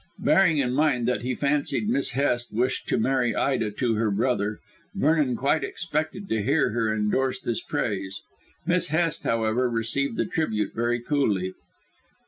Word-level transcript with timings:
Bearing 0.17 0.57
in 0.57 0.73
mind 0.73 1.07
that 1.07 1.21
he 1.21 1.35
fancied 1.35 1.87
Miss 1.87 2.13
Hest 2.13 2.51
wished 2.51 2.87
to 2.87 2.97
marry 2.97 3.35
Ida 3.35 3.69
to 3.73 3.93
her 3.97 4.09
brother, 4.09 4.59
Vernon 4.95 5.35
quite 5.35 5.63
expected 5.63 6.27
to 6.29 6.41
hear 6.41 6.71
her 6.71 6.91
endorse 6.91 7.39
this 7.39 7.61
praise. 7.61 8.23
Miss 8.65 8.87
Hest, 8.87 9.21
however, 9.25 9.69
received 9.69 10.17
the 10.17 10.25
tribute 10.25 10.73
very 10.73 10.99
coolly. 10.99 11.53